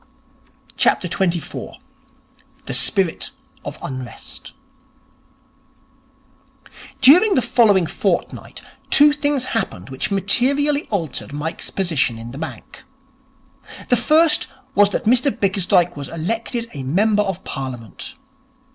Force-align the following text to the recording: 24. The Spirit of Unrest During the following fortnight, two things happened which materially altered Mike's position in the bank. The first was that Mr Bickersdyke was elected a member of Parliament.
24. 0.79 1.77
The 2.65 2.73
Spirit 2.73 3.29
of 3.63 3.77
Unrest 3.83 4.51
During 7.01 7.35
the 7.35 7.41
following 7.43 7.85
fortnight, 7.85 8.63
two 8.89 9.13
things 9.13 9.43
happened 9.43 9.91
which 9.91 10.09
materially 10.09 10.87
altered 10.89 11.33
Mike's 11.33 11.69
position 11.69 12.17
in 12.17 12.31
the 12.31 12.39
bank. 12.39 12.83
The 13.89 13.95
first 13.95 14.47
was 14.73 14.89
that 14.89 15.03
Mr 15.05 15.29
Bickersdyke 15.29 15.95
was 15.95 16.09
elected 16.09 16.67
a 16.73 16.81
member 16.81 17.21
of 17.21 17.43
Parliament. 17.43 18.15